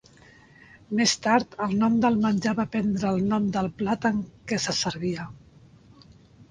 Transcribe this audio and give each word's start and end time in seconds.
Més 0.99 1.13
tard, 1.25 1.53
el 1.67 1.75
nom 1.83 1.99
del 2.07 2.17
menjar 2.23 2.55
va 2.63 2.65
prendre 2.77 3.13
el 3.13 3.23
nom 3.35 3.47
del 3.59 3.73
plat 3.83 4.09
en 4.13 4.21
què 4.53 4.61
se 4.67 4.77
servia. 4.83 5.33